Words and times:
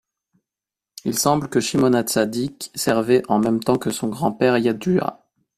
Il 1.05 1.15
semble 1.15 1.47
que 1.47 1.59
Shimon 1.59 1.93
HaTzadik 1.93 2.71
servait 2.73 3.21
en 3.29 3.37
même 3.37 3.59
temps 3.59 3.77
que 3.77 3.91
son 3.91 4.07
grand-père 4.09 4.57
Yaddua. 4.57 5.27